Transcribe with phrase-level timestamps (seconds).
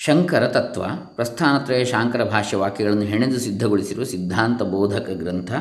[0.00, 5.52] ಶಂಕರ ತತ್ವ, ಪ್ರಸ್ಥಾನತ್ರಯ ಶಾಂಕರ ಭಾಷ್ಯ ವಾಕ್ಯಗಳನ್ನು ಹೆಣೆದು ಸಿದ್ಧಗೊಳಿಸಿರುವ ಸಿದ್ಧಾಂತ ಬೋಧಕ ಗ್ರಂಥ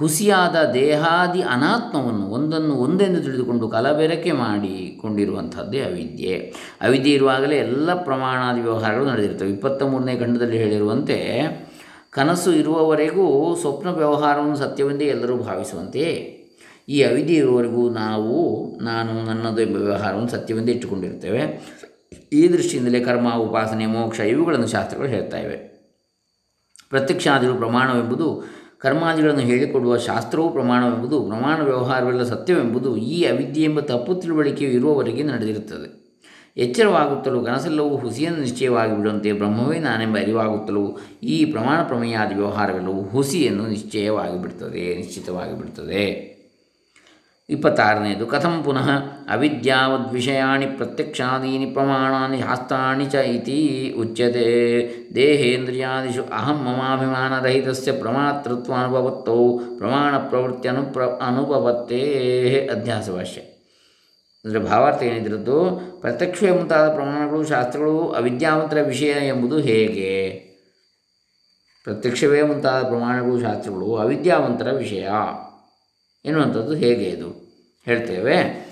[0.01, 6.37] ಹುಸಿಯಾದ ದೇಹಾದಿ ಅನಾತ್ಮವನ್ನು ಒಂದನ್ನು ಒಂದೆಂದು ತಿಳಿದುಕೊಂಡು ಕಲಬೆರಕೆ ಮಾಡಿಕೊಂಡಿರುವಂಥದ್ದೇ ಅವಿದ್ಯೆ.
[6.81, 11.19] ಅವಿದ್ಯೆ ಇರುವಾಗಲೇ ಎಲ್ಲ ಪ್ರಮಾಣಾದಿ ವ್ಯವಹಾರಗಳು ನಡೆದಿರ್ತವೆ ಇಪ್ಪತ್ತ ಮೂರನೇ ಖಂಡದಲ್ಲಿ ಹೇಳಿರುವಂತೆ,
[12.11, 16.05] ಕನಸು ಇರುವವರೆಗೂ ಸ್ವಪ್ನ ವ್ಯವಹಾರವನ್ನು ಸತ್ಯವೆಂದೇ ಎಲ್ಲರೂ ಭಾವಿಸುವಂತೆ
[16.89, 18.39] ಈ ಅವಿದ್ಯೆ ಇರುವವರೆಗೂ ನಾವು,
[18.83, 21.43] ನಾನು, ನನ್ನದು ಎಂಬ ವ್ಯವಹಾರವನ್ನು ಸತ್ಯವೆಂದೇ ಇಟ್ಟುಕೊಂಡಿರ್ತೇವೆ
[22.33, 25.71] ಈ ದೃಷ್ಟಿಯಿಂದಲೇ ಕರ್ಮ, ಉಪಾಸನೆ, ಮೋಕ್ಷ ಇವುಗಳನ್ನು ಶಾಸ್ತ್ರಗಳು ಹೇಳ್ತಾ ಇವೆ.
[26.91, 35.23] ಪ್ರತ್ಯಕ್ಷಾದಿರು ಪ್ರಮಾಣವೆಂಬುದು ಕರ್ಮಾದಿಗಳನ್ನು ಹೇಳಿಕೊಡುವ ಶಾಸ್ತ್ರವು ಪ್ರಮಾಣವೆಂಬುದು, ಪ್ರಮಾಣ ವ್ಯವಹಾರವೆಲ್ಲ ಸತ್ಯವೆಂಬುದು ಈ ಅವಿದ್ಯೆ ಎಂಬ ತಪ್ಪು ತಿಳುವಳಿಕೆಯು ಇರುವವರೆಗೆ
[35.23, 36.01] ನಡೆದಿರುತ್ತದೆ.
[36.57, 44.97] ಎಚ್ಚರವಾಗುತ್ತಲೂ ಕನಸೆಲ್ಲವೂ ಹುಸಿಯನ್ನು ನಿಶ್ಚಯವಾಗಿ ಬಿಡುವಂತೆ ಬ್ರಹ್ಮವೇ ನಾನೆಂಬ ಅರಿವಾಗುತ್ತಲೂ ಈ ಪ್ರಮಾಣ ಪ್ರಮೇಯಾದಿ ವ್ಯವಹಾರವೆಲ್ಲವೂ ಹುಸಿಯನ್ನು ನಿಶ್ಚಯವಾಗಿ ಬಿಡ್ತದೆ
[44.97, 46.40] ನಿಶ್ಚಿತವಾಗಿ
[47.51, 48.27] ಇಪ್ಪತ್ತಾರನೆಯದು.
[48.27, 48.91] ಕಥಂ ಪುನಃ
[49.31, 54.47] ಅವಿದ್ಯಾವದ್ವಿಷಯಾಣಿ ಪ್ರತ್ಯಕ್ಷಾದೀನಿ ಪ್ರಮಾಣಾನಿ ಶಾಸ್ತ್ರಾಣಿ ಚ ಇತಿ ಉಚ್ಯತೆ.
[55.15, 62.69] ದೇಹೇಂದ್ರಿಯಾದಿಷು ಅಹಂ ಮಮಾಭಿಮಾನರಹಿತಸ್ಯ ಪ್ರಮಾತೃತ್ವ ಅನುಭವತ್ತೌ ಪ್ರಮಾಣ ಪ್ರವೃತ್ತಿ ಅನುಪ್ರ ಅನುಭವತ್ತೇ.
[62.73, 63.41] ಅಧ್ಯಾಸ ಭಾಷ್ಯ
[64.45, 65.81] ಅಂದರೆ ಭಾವಾರ್ಥ ಏನಿದ್ರದ್ದು?
[66.01, 70.31] ಪ್ರತ್ಯಕ್ಷ ಮುಂತಾದ ಪ್ರಮಾಣಗಳು, ಶಾಸ್ತ್ರಗಳು, ಅವಿದ್ಯಾವಂತರ ವಿಷಯ ಎಂಬುದು ಹೇಗೆ?
[71.85, 75.09] ಪ್ರತ್ಯಕ್ಷವೇ ಮುಂತಾದ ಪ್ರಮಾಣಗಳು, ಶಾಸ್ತ್ರಗಳು, ಅವಿದ್ಯಾವಂತರ ವಿಷಯ.
[76.25, 77.40] ಎನ್ನುವಂಥದ್ದು ಹೇಗೆ ಇದು?
[77.85, 78.71] ಹೇಳ್ತೇವೆ.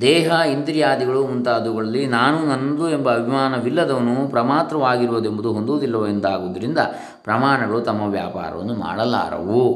[0.00, 6.78] ದೇಹ, ಇಂದ್ರಿಯಾದಿಗಳು ಮುಂತಾದವುಗಳಲ್ಲಿ ನಾನು ನನ್ನದು ಎಂಬ ಅಭಿಮಾನವಿಲ್ಲದವನು ಪ್ರಮಾತ್ರವಾಗಿರುವುದೆಂಬುದು ಹೊಂದುವುದಿಲ್ಲವೋ ಎಂದಾಗುವುದರಿಂದ
[7.24, 9.74] ಪ್ರಮಾಣಗಳು ತಮ್ಮ ವ್ಯಾಪಾರವನ್ನು ಮಾಡಲಾರವು.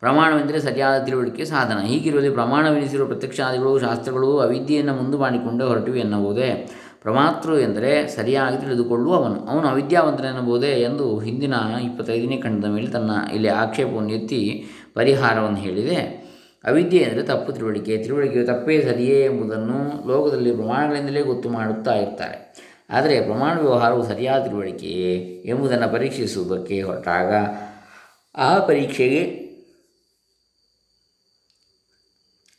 [0.00, 1.78] ಪ್ರಮಾಣವೆಂದರೆ ಸರಿಯಾದ ತಿಳುವಳಿಕೆ, ಸಾಧನ.
[1.78, 6.70] ಹೀಗಿರುವಲ್ಲಿ ಪ್ರಮಾಣವೆನಿಸಿರುವ ಪ್ರತ್ಯಕ್ಷಾದಿಗಳು, ಶಾಸ್ತ್ರಗಳು, ಅವಿದ್ಯೆಯನ್ನು ಮುಂದೆ ಮಾಡಿಕೊಂಡೇ ಹೊರಟಿವೆ ಎನ್ನಬಹುದೇ?
[7.02, 14.66] ಪ್ರಮಾತೃ ಎಂದರೆ ಸರಿಯಾಗಿ ತಿಳಿದುಕೊಳ್ಳುವ ಅವನು ಅವಿದ್ಯಾವಂತನೆನ್ನಬಹುದೇ ಎಂದು ಹಿಂದಿನ ಇಪ್ಪತ್ತೈದನೇ ಖಂಡದ ಮೇಲೆ ತನ್ನ ಇಲ್ಲಿ ಆಕ್ಷೇಪವನ್ನು ಎತ್ತಿ
[14.94, 16.29] ಪರಿಹಾರವನ್ನು ಹೇಳಿದೆ.
[16.64, 18.02] ಅವಿದ್ಯೆ ಅಂದರೆ ತಪ್ಪು ತಿಳುವಳಿಕೆ.
[18.02, 22.54] ತಿಳುವಳಿಕೆಯು ತಪ್ಪೇ ಸರಿಯೇ ಎಂಬುದನ್ನು ಲೋಕದಲ್ಲಿ ಪ್ರಮಾಣಗಳಿಂದಲೇ ಗೊತ್ತು ಮಾಡುತ್ತಾ ಇರ್ತಾರೆ.
[22.90, 27.32] ಆದರೆ ಪ್ರಮಾಣ ವ್ಯವಹಾರವು ಸರಿಯಾದ ತಿಳುವಳಿಕೆಯೇ ಎಂಬುದನ್ನು ಪರೀಕ್ಷಿಸುವುದಕ್ಕೆ ಹೊರಟಾಗ
[28.36, 29.50] ಆ ಪರೀಕ್ಷೆಗೆ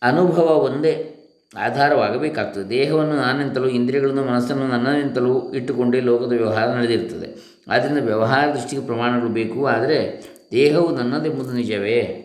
[0.02, 1.18] ಅನುಭವ ಒಂದೇ
[1.58, 2.70] ಆಧಾರವಾಗಬೇಕಾಗ್ತದೆ.
[2.70, 7.60] ದೇಹವನ್ನು ನಾನೆಂತಲೂ, ಇಂದ್ರಿಯಗಳನ್ನು, ಮನಸ್ಸನ್ನು ನನ್ನನೆಂತಲೂ ಇಟ್ಟುಕೊಂಡೇ ಲೋಕದ ವ್ಯವಹಾರ ನಡೆದಿರುತ್ತದೆ.
[7.68, 9.68] ಆದ್ದರಿಂದ ವ್ಯವಹಾರ ದೃಷ್ಟಿಗೆ ಪ್ರಮಾಣಗಳು ಬೇಕು.
[9.68, 12.21] ಆದರೆ ದೇಹವು ನನ್ನದೆಂಬುದು ನಿಜವೇ?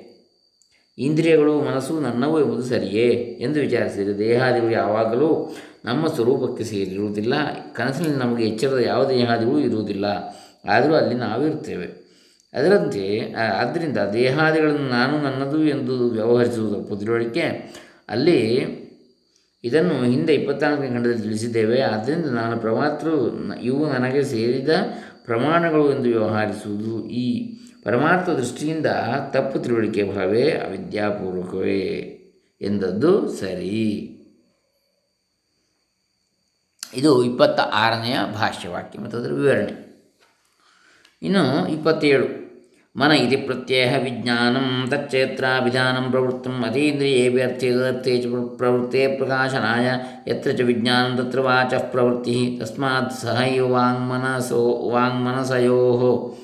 [0.98, 3.08] ಇಂದ್ರಿಯಗಳು, ಮನಸ್ಸು ನನ್ನವು ಎಂಬುದು ಸರಿಯೇ
[3.40, 4.18] ಎಂದು ವಿಚಾರಿಸಿದರೆ.
[4.18, 7.34] ದೇಹಾದಿಗಳು ಯಾವಾಗಲೂ ನಮ್ಮ ಸ್ವರೂಪಕ್ಕೆ ಸೇರಿರುವುದಿಲ್ಲ.
[7.72, 10.04] ಕನಸಿನಲ್ಲಿ ನಮಗೆ ಎಚ್ಚರದ ಯಾವ ದೇಹಾದಿಗಳು ಇರುವುದಿಲ್ಲ.
[10.68, 12.06] ಆದರೂ ಅಲ್ಲಿ ನಾವಿರುತ್ತೇವೆ.
[12.54, 17.42] ಅದರಂತೆ ಆದ್ದರಿಂದ ದೇಹಾದಿಗಳನ್ನು ನಾನು ನನ್ನದು ಎಂದು ವ್ಯವಹರಿಸುವುದು ತಿಳುವಳಿಕೆ
[18.08, 18.46] ಅಲ್ಲಿ
[19.64, 21.80] ಇದನ್ನು ಹಿಂದೆ ಇಪ್ಪತ್ನಾಲ್ಕನೇ ಖಂಡದಲ್ಲಿ ತಿಳಿಸಿದ್ದೇವೆ.
[21.80, 23.10] ಆದ್ದರಿಂದ ನಾನು ಪ್ರಮಾತೃ
[23.62, 24.68] ಇವು ನನಗೆ ಸೇರಿದ
[25.24, 28.86] ಪ್ರಮಾಣಗಳು ಎಂದು ವ್ಯವಹರಿಸುವುದು ಈ ಪರಮಾರ್ಥ ದೃಷ್ಟಿಯಿಂದ
[29.30, 31.82] ತಪ್ಪು ತಿಳುವಳಿಕೆ ಭಾವೇ ಅವಿದ್ಯಾಪೂರ್ವಕವೇ
[32.60, 34.12] ಎಂದದ್ದು ಸರಿ.
[36.94, 39.72] ಇದು ಇಪ್ಪತ್ತ ಆರನೆಯ ಭಾಷ್ಯವಾಕ್ಯ ಮತ್ತು ಅದರ ವಿವರಣೆ.
[41.22, 42.46] ಇನ್ನು ಇಪ್ಪತ್ತೇಳು.
[42.96, 48.26] ಮನ ಇತಿ ಪ್ರತ್ಯಯ ವಿಜ್ಞಾನಂ ತಚ್ಚೇತ್ರಾಭಿಧಾನಂ ಪ್ರವೃತ್ತಂ ಅತೀಂದ್ರಿಯೇಭ್ಯರ್ಥೆ ತದರ್ಥೆ ಚ
[48.56, 49.90] ಪ್ರವೃತ್ತೆ ಪ್ರಕಾಶನಾಯ
[50.26, 56.38] ಯತ್ರ ಚ ವಿಜ್ಞಾನಂ ತತ್ರ ವಾಚ ಪ್ರವೃತ್ತಿ ತಸ್ಮಾತ್ ಸಹೈವ ವಾಂಗ್ಮನಸೋ ವಾಂಗ್ಮನಸಯೋ.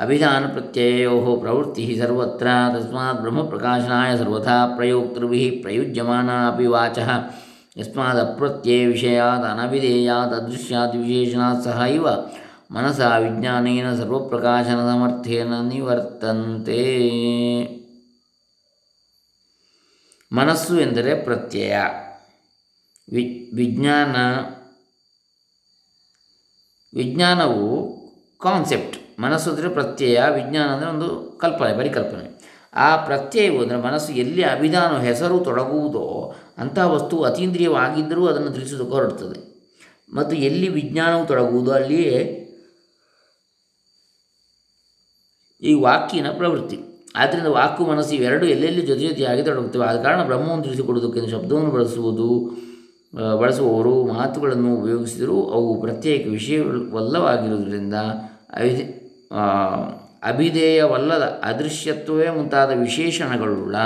[0.00, 7.10] ಅಭಿಧಾನ ಪ್ರತ್ಯಯೋ ಪ್ರವೃತ್ತಿ ಸರ್ವತ್ರ ತಸ್ಮಾತ್ ಬ್ರಹ್ಮಪ್ರಕಾಶನಾಯ ಸರ್ವಥಾ ಪ್ರಯೋಕ್ತೃಭಿः ಪ್ರಯುಜ್ಯಮಾನ ಅಪಿ ವಾಚಃ
[7.76, 12.08] ಯಸ್ಮಾದ್ ಅಪ್ರತ್ಯಯ ವಿಷಯಾತ್ ಅನವಿಧೇಯಾತ್ ಅದೃಶ್ಯಾತ್ ವಿಶೇಷಣಾತ್ ಸಹ ಇವ
[12.70, 16.80] ಮನಸ ವಿಜ್ಞಾನೇನ ಸರ್ವಪ್ರಕಾಶನ ಸಮರ್ಥೇನ ನಿವರ್ತಂತೆ
[20.32, 21.76] ಮನಸ್ಸು ಎಂದರೆ ಪ್ರತ್ಯಯ।
[23.12, 23.22] ವಿ
[23.54, 24.16] ವಿಜ್ಞಾನ
[26.94, 27.66] ವಿಜ್ಞಾನವು
[28.38, 31.08] ಕಾನ್ಸೆಪ್ಟ್ ಮನಸ್ಸು ಅಂದರೆ ಪ್ರತ್ಯಯ, ವಿಜ್ಞಾನ ಅಂದರೆ ಒಂದು
[31.40, 32.26] ಕಲ್ಪನೆ, ಪರಿಕಲ್ಪನೆ.
[32.76, 36.04] ಆ ಪ್ರತ್ಯಯವು ಅಂದರೆ ಮನಸ್ಸು ಎಲ್ಲಿ ಅಭಿಧಾನ ಹೆಸರು ತೊಡಗುವುದೋ
[36.58, 39.38] ಅಂತಹ ವಸ್ತು ಅತೀಂದ್ರಿಯವಾಗಿದ್ದರೂ ಅದನ್ನು ತಿಳಿಸುವುದಕ್ಕೆ ಹೊರಡ್ತದೆ.
[40.14, 42.20] ಮತ್ತು ಎಲ್ಲಿ ವಿಜ್ಞಾನವು ತೊಡಗುವುದೋ ಅಲ್ಲಿಯೇ
[45.62, 46.78] ಈ ವಾಕಿನ ಪ್ರವೃತ್ತಿ.
[47.16, 49.84] ಆದ್ದರಿಂದ ವಾಕು, ಮನಸ್ಸು ಇವೆರಡು ಎಲ್ಲೆಲ್ಲಿ ಜೊತೆ ಜೊತೆಯಾಗಿ ತೊಡಗುತ್ತವೆ.
[49.84, 52.28] ಆದ ಕಾರಣ ಬ್ರಹ್ಮವನ್ನು ತಿಳಿಸಿಕೊಡುವುದಕ್ಕೆ ಶಬ್ದವನ್ನು ಬಳಸುವುದು
[53.40, 57.96] ಬಳಸುವವರು ಮಾತುಗಳನ್ನು ಉಪಯೋಗಿಸಿದರೂ ಅವು ಪ್ರತ್ಯೇಕ ವಿಷಯವಲ್ಲವಾಗಿರುವುದರಿಂದ
[58.58, 58.70] ಅಭಿ
[60.22, 63.76] ಅಭಿಧೇಯವಲ್ಲದ ಅದೃಶ್ಯತ್ವವೇ ಮುಂತಾದ ವಿಶೇಷಣಗಳುಳ್ಳ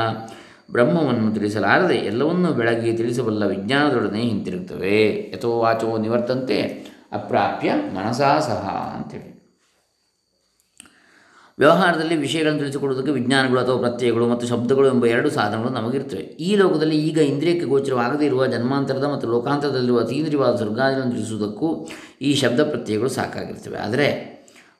[0.70, 9.31] ಬ್ರಹ್ಮವನ್ನು ತಿಳಿಸಲಾರದೆ ಎಲ್ಲವನ್ನೂ ಬೆಳಗ್ಗೆ ತಿಳಿಸಬಲ್ಲ ವಿಜ್ಞಾನದೊಡನೆ ಹಿಂತಿರುತ್ತವೆ ಯಥೋ ವಾಚೋ ನಿವರ್ತಂತೆ ಅಪ್ರಾಪ್ಯ ಮನಸಾ ಸಹ ಅಂತೇಳಿ.
[11.58, 17.19] ವ್ಯವಹಾರದಲ್ಲಿ ವಿಷಯಗಳನ್ನು ತಿಳಿಸಿಕೊಡುವುದಕ್ಕೆ ವಿಜ್ಞಾನಗಳು ಅಥವಾ ಪ್ರತ್ಯಯಗಳು ಮತ್ತು ಶಬ್ದಗಳು ಎಂಬ ಎರಡು ಸಾಧನಗಳು ನಮಗಿರ್ತವೆ ಈ ಲೋಕದಲ್ಲಿ ಈಗ
[17.19, 21.88] ಇಂದ್ರಿಯಕ್ಕೆ ಗೋಚರವಾಗದೇ ಇರುವ ಜನ್ಮಾಂತರದ ಮತ್ತು ಲೋಕಾಂತರದಲ್ಲಿರುವ ಅತೀಂದ್ರಿಯವಾದ ಸ್ವರ್ಗಾದಿಗಳನ್ನು ತಿಳಿಸುವುದಕ್ಕೂ
[22.20, 24.33] ಈ ಶಬ್ದ ಪ್ರತ್ಯಯಗಳು ಸಾಕಾಗಿರ್ತವೆ ಆದರೆ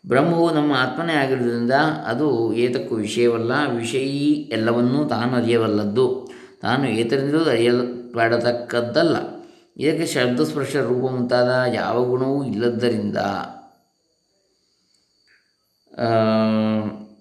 [0.07, 1.73] ಬ್ರಹ್ಮವು ನಮ್ಮ ಆತ್ಮನೇ ಆಗಿರುವುದರಿಂದ
[2.07, 3.53] ಅದು ಏತಕ್ಕೂ ವಿಷಯವಲ್ಲ.
[3.77, 6.07] ವಿಷಯೀ ಎಲ್ಲವನ್ನೂ ತಾನು ಅರಿಯಬಲ್ಲದ್ದು
[6.63, 9.17] ತಾನು ಏತರಿಂದಲೂ ಅರಿಯಲ್ಪಡತಕ್ಕದ್ದಲ್ಲ.
[9.77, 13.17] ಇದಕ್ಕೆ ಶಬ್ದಸ್ಪರ್ಶ ರೂಪ ಮುಂತಾದ ಯಾವ ಗುಣವೂ ಇಲ್ಲದ್ದರಿಂದ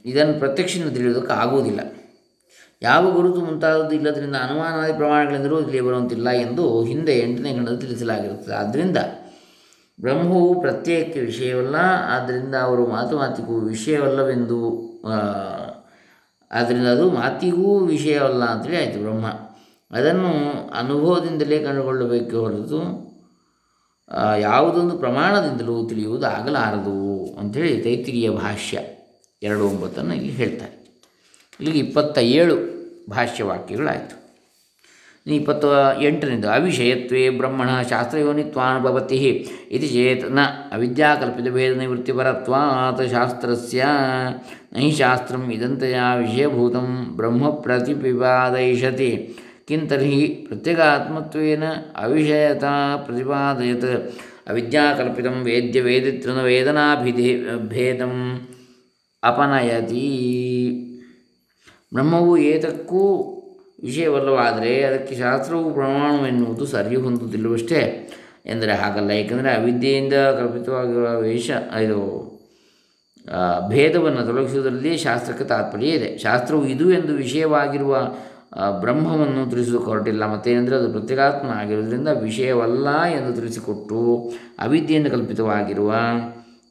[0.06, 1.82] ಇದನ್ನು ಪ್ರತ್ಯಕ್ಷದಿಂದ ತಿಳಿಯೋದಕ್ಕೆ ಆಗುವುದಿಲ್ಲ.
[2.82, 8.56] ಯಾವ ಗುರುತು ಮುಂತಾದದ್ದು ಇಲ್ಲದರಿಂದ ಅನುಮಾನಾದಿ ಪ್ರಮಾಣಗಳೆಂದರೂ ಇಲ್ಲಿ ಬರುವಂತಿಲ್ಲ ಎಂದು ಹಿಂದೆ ಎಂಟನೇ ಗಣದಲ್ಲಿ ತಿಳಿಸಲಾಗಿರುತ್ತದೆ.
[8.56, 8.98] ಆದ್ದರಿಂದ
[10.02, 11.76] ಬ್ರಹ್ಮವು ಪ್ರತ್ಯೇಕ ವಿಷಯವಲ್ಲ
[12.10, 14.60] ಆದ್ದರಿಂದ ಅವರು ಮಾತು ಮಾತಿಗೂ ವಿಷಯವಲ್ಲವೆಂದು
[16.52, 19.28] ಆದ್ದರಿಂದ ಅದು ಮಾತಿಗೂ ವಿಷಯವಲ್ಲ ಅಂತೇಳಿ ಆಯಿತು ಬ್ರಹ್ಮ.
[19.92, 20.32] ಅದನ್ನು
[20.70, 22.80] ಅನುಭವದಿಂದಲೇ ಕಂಡುಕೊಳ್ಳಬೇಕು ಹೊರತು
[24.40, 28.80] ಯಾವುದೊಂದು ಪ್ರಮಾಣದಿಂದಲೂ ತಿಳಿಯುವುದು ಆಗಲಾರದು ಅಂಥೇಳಿ ತೈತಿರಿಯ ಭಾಷ್ಯ
[29.44, 30.76] ಎರಡು ಒಂಬತ್ತನ್ನು ಇಲ್ಲಿ ಹೇಳ್ತಾರೆ.
[31.60, 32.56] ಇಲ್ಲಿಗೆ ಇಪ್ಪತ್ತ ಏಳು
[33.10, 34.23] ಭಾಷ್ಯವಾಕ್ಯಗಳಾಯಿತು.
[35.28, 35.66] ಇಪ್ಪತ್ತ
[36.02, 40.40] ಎಂಟರಿಂದ ಅವಿಷಯತ್ವೇ ಬ್ರಹ್ಮಣ ಶಾಸ್ತ್ರಯೋನಿತ್ವಾನುಭವತಿ ಇದು ಚೇತ್ನ
[40.72, 43.86] ಅವಿದ್ಯಾಕಲ್ಪಿತಭೇದ ನಿವೃತ್ತಿಪರತ್ವಾತ್ ಶಾಸ್ತ್ರಸ್ಯ.
[44.74, 49.36] ನಹಿ ಶಾಸ್ತ್ರಂ ಇದಂತೆಯ ವಿಷಯಭೂತಂ ಬ್ರಹ್ಮ ಪ್ರತಿಪಿಪಾದಯಿಷತಿ
[49.68, 51.64] ಕಿಂತರ್ಹಿ ಪ್ರತ್ಯಗಾತ್ಮತ್ವೇನ
[51.96, 52.64] ಅವಿಷಯತ
[53.06, 54.16] ಪ್ರತಿಪಾದಯತ್.
[54.50, 58.48] ಅವಿದ್ಯಾಕಲ್ಪಿತಂ ವೇದ್ಯ ವೇದಿತ್ರನ ವೇದನಾಭಿಧಿ ಭೇದಂ
[59.24, 60.10] ಅಪನಯತಿ.
[61.94, 63.33] ಬ್ರಹ್ಮವು ಏತಕ್ಕೂ
[63.84, 68.10] ವಿಷಯವಲ್ಲವಾದರೆ ಅದಕ್ಕೆ ಶಾಸ್ತ್ರವು ಪ್ರಮಾಣವೆನ್ನುವುದು ಸರಿ ಹೊಂದುವುದಿಲ್ಲವಷ್ಟೇ
[68.46, 69.12] ಎಂದರೆ ಹಾಗಲ್ಲ.
[69.12, 71.50] ಏಕೆಂದರೆ ಅವಿದ್ಯೆಯಿಂದ ಕಲ್ಪಿತವಾಗಿರುವ ವೇಷ,
[71.82, 72.34] ಇದು
[73.70, 76.18] ಭೇದವನ್ನು ತೊಲಗಿಸುವುದರಲ್ಲಿ ಶಾಸ್ತ್ರಕ್ಕೆ ತಾತ್ಪರ್ಯ ಇದೆ.
[76.18, 78.16] ಶಾಸ್ತ್ರವು ಇದು ಎಂದು ವಿಷಯವಾಗಿರುವ
[78.82, 80.26] ಬ್ರಹ್ಮವನ್ನು ತಿಳಿಸುವುದಕ್ಕೆ ಹೊರಟಿಲ್ಲ.
[80.26, 85.96] ಮತ್ತೇನೆಂದರೆ ಅದು ಪ್ರತ್ಯೇಕಾತ್ಮ ಆಗಿರುವುದರಿಂದ ವಿಷಯವಲ್ಲ ಎಂದು ತಿಳಿಸಿಕೊಟ್ಟು ಅವಿದ್ಯೆಯಿಂದ ಕಲ್ಪಿತವಾಗಿರುವ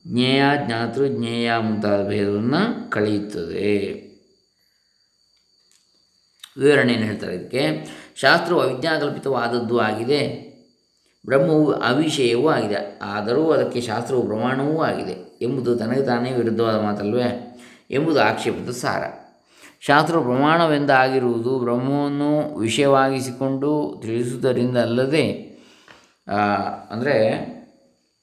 [0.06, 4.01] ಜ್ಞೇಯ, ಜ್ಞಾತೃ, ಜ್ಞೇಯ ಮುಂತಾದ ಭೇದವನ್ನು ಕಳೆಯುತ್ತದೆ.
[6.58, 7.86] ವಿವರಣೆಯನ್ನು ಹೇಳ್ತಾರೆ ಇದಕ್ಕೆ.
[8.16, 10.52] ಶಾಸ್ತ್ರವು ಅವಿದ್ಯಾಕಲ್ಪಿತವಾದದ್ದು ಆಗಿದೆ.
[11.26, 12.98] ಬ್ರಹ್ಮವು ಅವಿಷಯವೂ ಆಗಿದೆ.
[13.02, 15.38] ಆದರೂ ಅದಕ್ಕೆ ಶಾಸ್ತ್ರವು ಪ್ರಮಾಣವೂ ಆಗಿದೆ.
[15.42, 17.58] ಎಂಬುದು ತನಗೆ ತಾನೇ ವಿರುದ್ಧವಾದ ಮಾತಲ್ವೇ?
[17.90, 19.02] ಎಂಬುದು ಆಕ್ಷೇಪದ ಸಾರ.
[19.80, 25.32] ಶಾಸ್ತ್ರ ಪ್ರಮಾಣವೆಂದಾಗಿರುವುದು ಬ್ರಹ್ಮವನ್ನು ವಿಷಯವಾಗಿಸಿಕೊಂಡು ತಿಳಿಸುವುದರಿಂದ ಅಲ್ಲದೆ
[26.90, 27.16] ಅಂದರೆ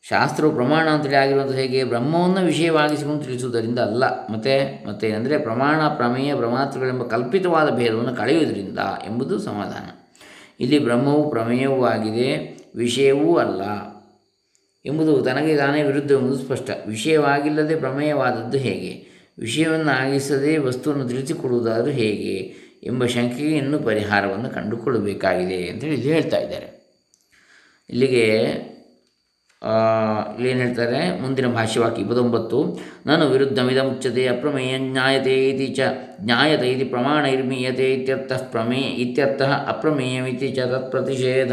[0.01, 1.83] ಶಾಸ್ತ್ರವು ಪ್ರಮಾಣ ಅಂತೇಳಿ ಆಗಿರುವಂಥ ಹೇಗೆ?
[1.83, 4.27] ಬ್ರಹ್ಮವನ್ನು ವಿಷಯವಾಗಿಸಿಕೊಂಡು ತಿಳಿಸುವುದರಿಂದ ಅಲ್ಲ.
[4.27, 10.15] ಮತ್ತು, ಮತ್ತೇನೆಂದರೆ ಪ್ರಮಾಣ, ಪ್ರಮೇಯ ಪ್ರಮಾತೃಗಳೆಂಬ ಕಲ್ಪಿತವಾದ ಭೇದವನ್ನು ಕಳೆಯುವುದರಿಂದ ಎಂಬುದು ಸಮಾಧಾನ.
[10.59, 13.61] ಇಲ್ಲಿ ಬ್ರಹ್ಮವು ಪ್ರಮೇಯವೂ ಆಗಿದೆ, ವಿಷಯವೂ ಅಲ್ಲ
[14.85, 16.69] ಎಂಬುದು ತನಗೆ ತಾನೇ ವಿರುದ್ಧ ಎಂಬುದು ಸ್ಪಷ್ಟ.
[16.87, 19.09] ವಿಷಯವಾಗಿಲ್ಲದೆ ಪ್ರಮೇಯವಾದದ್ದು ಹೇಗೆ?
[19.39, 22.53] ವಿಷಯವನ್ನು ಆಗಿಸದೆ ವಸ್ತುವನ್ನು ತಿಳಿಸಿಕೊಡುವುದಾದರೂ ಹೇಗೆ
[22.83, 26.79] ಎಂಬ ಶಂಕೆಗೆ ಇನ್ನೂ ಪರಿಹಾರವನ್ನು ಕಂಡುಕೊಳ್ಳಬೇಕಾಗಿದೆ ಅಂತೇಳಿ ಇಲ್ಲಿ ಹೇಳ್ತಾ ಇದ್ದಾರೆ.
[27.89, 28.45] ಇಲ್ಲಿಗೆ
[30.37, 31.21] ಇಲ್ಲೇನು ಹೇಳ್ತಾರೆ?
[31.21, 32.79] ಮುಂದಿನ ಭಾಷ್ಯವಾಕ್ಯ ಇಪ್ಪತ್ತೊಂಬತ್ತು.
[33.05, 35.79] ನಾನು ವಿರುದ್ಧಮಿದ ಮುಚ್ಚತೆ ಅಪ್ರಮೇಯ ಜ್ಞಾಯತೆ ಇತಿ ಚ
[36.21, 41.51] ಜ್ಞಾಯತೆ ಇತಿ ಪ್ರಮಾಣ ಇರ್ಮೀಯತೆ ಇತ್ಯರ್ಥ ಪ್ರಮೇ, ಇತ್ಯರ್ಥ ಅಪ್ರಮೇಯಮಿತಿ ಚ ತತ್ಪ್ರತಿಷೇಧ.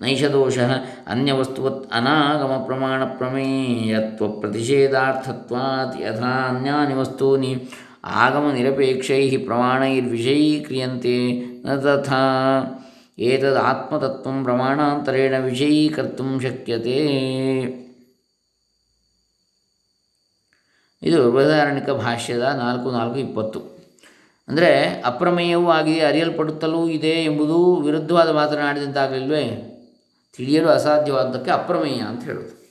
[0.00, 0.58] ನೈಷದೋಷ
[1.06, 7.68] ಅನ್ಯವಸ್ತುವತ್ ಅನಾಗಮ ಪ್ರಮಾಣ ಪ್ರಮೇಯತ್ವ ಪ್ರತಿಷೇಧಾರ್ಥತ್ವಾತ್ ಯಥಾ ಅನ್ಯಾನಿ ವಸ್ತೂನಿ
[8.04, 11.16] ಆಗಮ ನಿರಪೇಕ್ಷೈ ಪ್ರಮಾಣೈರ್ವಿಷಯೀಕ್ರಿಯಂತೆ
[11.66, 12.22] ನ ತಥಾ.
[13.18, 16.96] ಏತದ್ ಆತ್ಮತತ್ವ ಪ್ರಮಾಣಾಂತರೇಣ ವಿಷಯೀಕರ್ತು ಶಕ್ಯತೆ
[21.02, 23.60] ಇದು ಬೃಹದಾರಣಿಕ ಭಾಷ್ಯದ ನಾಲ್ಕು ನಾಲ್ಕು ಇಪ್ಪತ್ತು.
[24.48, 29.68] ಅಂದರೆ ಅಪ್ರಮೇಯವೂ ಆಗಿ ಅರಿಯಲ್ಪಡುತ್ತಲೂ ಇದೆ ಎಂಬುದು ವಿರುದ್ಧವಾದ ಮಾತನಾಡಿದಂತಾಗಲಿಲ್ವೇ
[30.36, 32.62] ತಿಳಿಯಲು ಅಸಾಧ್ಯವಾದಕ್ಕೆ ಅಪ್ರಮೇಯ ಅಂತ ಹೇಳೋದು.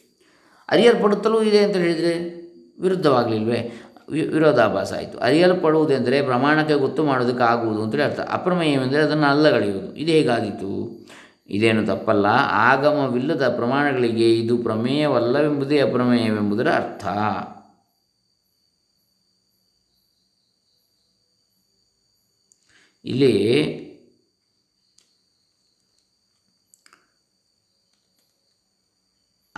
[0.70, 2.42] ಅರಿಯಲ್ಪಡುತ್ತಲೂ ಇದೆ ಅಂತ ಹೇಳಿದರೆ
[2.82, 3.72] ವಿರುದ್ಧವಾಗಲಿಲ್ವೇ?
[4.12, 8.20] ವಿರೋಧಾಭಾಸ ಆಯಿತು ಅರಿಯಲ್ಪಡುವುದೆಂದರೆ ಪ್ರಮಾಣಕ್ಕೆ ಗೊತ್ತು ಮಾಡೋದಕ್ಕೆ ಆಗುವುದು ಅಂತೇಳಿ ಅರ್ಥ.
[8.20, 11.02] ಅಪ್ರಮೇಯವೆಂದರೆ ಅದನ್ನು ಅಲ್ಲಗಳೆಯುವುದು ಇದು ಹೇಗಾದೀತು?
[11.50, 12.26] ಇದೇನು ತಪ್ಪಲ್ಲ.
[12.50, 17.06] ಆಗಮವಿಲ್ಲದ ಪ್ರಮಾಣಗಳಿಗೆ ಇದು ಪ್ರಮೇಯವಲ್ಲವೆಂಬುದೇ ಅಪ್ರಮೇಯವೆಂಬುದರ ಅರ್ಥ.
[23.06, 23.91] ಇಲ್ಲಿ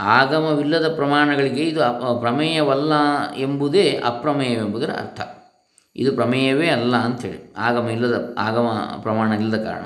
[0.04, 2.94] ಆಗಮವಿಲ್ಲದ ಪ್ರಮಾಣಗಳಿಗೆ ಇದು ಅಪ, ಪ್ರಮೇಯವಲ್ಲ
[3.38, 5.22] ಎಂಬುದೇ ಅಪ್ರಮೇಯವೆಂಬುದರ ಅರ್ಥ.
[5.96, 7.54] ಇದು ಪ್ರಮೇಯವೇ ಅಲ್ಲ ಅಂಥೇಳಿ.
[7.58, 8.68] ಆಗಮ ಇಲ್ಲದ, ಆಗಮ
[9.02, 9.84] ಪ್ರಮಾಣ ಇಲ್ಲದ ಕಾರಣ.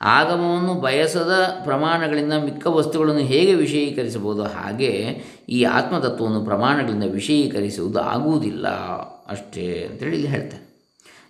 [0.00, 1.32] ಆಗಮವನ್ನು ಬಯಸದ
[1.64, 4.42] ಪ್ರಮಾಣಗಳಿಂದ ಮಿಕ್ಕ ವಸ್ತುಗಳನ್ನು ಹೇಗೆ ವಿಷಯೀಕರಿಸಬಹುದು?
[4.42, 8.68] ಹಾಗೆ ಈ ಆತ್ಮತತ್ವವನ್ನು ಪ್ರಮಾಣಗಳಿಂದ ವಿಷಯೀಕರಿಸುವುದು ಆಗುವುದಿಲ್ಲ.
[9.28, 10.68] ಅಷ್ಟೇ ಅಂತೇಳಿ ಇಲ್ಲಿ ಹೇಳ್ತಾರೆ.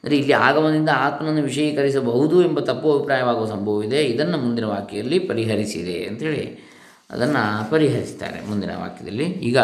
[0.04, 4.04] ಅಂದರೆ ಇಲ್ಲಿ ಆಗಮದಿಂದ ಆತ್ಮನನ್ನು ವಿಷಯೀಕರಿಸಬಹುದು ಎಂಬ ತಪ್ಪು ಅಭಿಪ್ರಾಯವಾಗುವ ಸಂಭವವಿದೆ.
[4.04, 6.68] ಇದನ್ನು ಮುಂದಿನ ವಾಕ್ಯದಲ್ಲಿ ಪರಿಹರಿಸಿದೆ ಅಂಥೇಳಿ
[7.10, 9.24] ಅದನ್ನು ಪರಿಹರಿಸ್ತಾರೆ ಮುಂದಿನ ವಾಕ್ಯದಲ್ಲಿ.
[9.24, 9.58] ಈಗ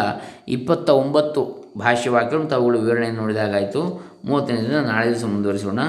[0.47, 4.05] ಇಪ್ಪತ್ತ ಒಂಬತ್ತು ಭಾಷ್ಯವಾಕ್ಯಗಳು ಮತ್ತು ಅವುಗಳ ವಿವರಣೆಯನ್ನು ನೋಡಿದಾಗಾಯಿತು.
[4.25, 5.79] ಮೂವತ್ತನೇ ದಿನ, ನಾಳೆ ದಿವಸ ಮುಂದುವರಿಸೋಣ.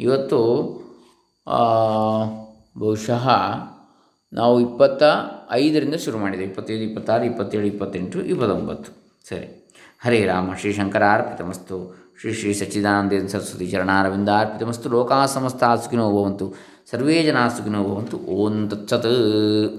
[0.00, 0.38] ಇವತ್ತು
[2.78, 3.28] ಬಹುಶಃ
[4.32, 5.02] ನಾವು ಇಪ್ಪತ್ತ
[5.50, 8.92] ಐದರಿಂದ ಶುರು ಮಾಡಿದ್ದೇವೆ ಇಪ್ಪತ್ತೈದು, ಇಪ್ಪತ್ತಾರು, ಇಪ್ಪತ್ತೇಳು, ಇಪ್ಪತ್ತೆಂಟು, ಇಪ್ಪತ್ತೊಂಬತ್ತು.
[9.28, 9.62] ಸರಿ.
[10.04, 16.54] ಹರೇ ರಾಮ, ಶ್ರೀ ಶಂಕರಾರ್ಪಿತಮಸ್ತು ಶ್ರೀ ಶ್ರೀ ಸಚ್ಚಿದಾನಂದ ಸರಸ್ವತಿ ಚರಣಾರವಿಂದಾರ್ಪಿತಮಸ್ತು ಲೋಕಾ ಸಮಸ್ತ ಸುಖಿನೋ ಭವಂತು.
[16.90, 18.16] ಸರ್ವೇ ಜನ ಸುಖಿನೋ ಭವಂತು.
[18.16, 19.06] ಓಂ ತತ್ಸತ್.